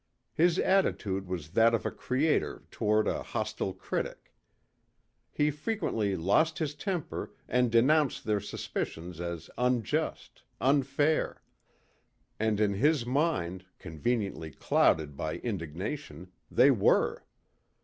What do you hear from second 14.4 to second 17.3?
clouded by indignation, they were.